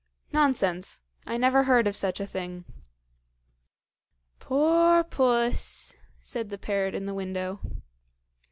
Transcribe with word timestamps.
"Nonsense! 0.33 1.03
I 1.27 1.37
never 1.37 1.65
heard 1.65 1.85
of 1.85 1.95
such 1.95 2.19
a 2.19 2.25
thing." 2.25 2.65
"Poor 4.39 5.03
puss!" 5.03 5.95
said 6.23 6.49
the 6.49 6.57
parrot 6.57 6.95
in 6.95 7.05
the 7.05 7.13
window. 7.13 7.59